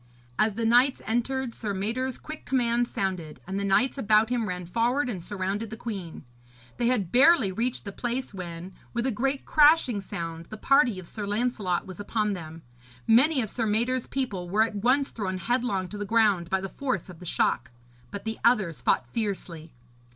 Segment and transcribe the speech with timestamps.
[0.39, 4.65] As the knights entered, Sir Mador's quick commands sounded, and the knights about him ran
[4.65, 6.23] forward and surrounded the queen.
[6.77, 11.05] They had barely reached the place when, with a great crashing sound, the party of
[11.05, 12.63] Sir Lancelot was upon them.
[13.05, 16.67] Many of Sir Mador's people were at once thrown headlong to the ground by the
[16.67, 17.69] force of the shock;
[18.09, 19.71] but the others fought fiercely.